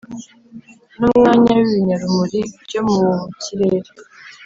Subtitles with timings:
[0.97, 3.01] n’umwanya w’ibinyarumuri byo mu
[3.41, 3.89] kirere,